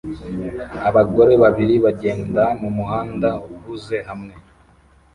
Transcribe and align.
Abagore 0.89 1.33
babiri 1.43 1.75
bagenda 1.85 2.43
mumuhanda 2.61 3.29
uhuze 3.53 3.97
hamwe 4.07 4.33